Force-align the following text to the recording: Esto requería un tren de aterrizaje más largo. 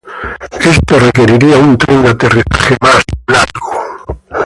Esto 0.67 0.97
requería 0.99 1.59
un 1.59 1.77
tren 1.77 2.01
de 2.01 2.09
aterrizaje 2.09 2.75
más 2.81 3.03
largo. 3.27 4.39